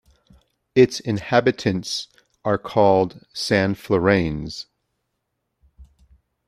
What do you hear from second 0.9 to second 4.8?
inhabitants are called "Sanflorains".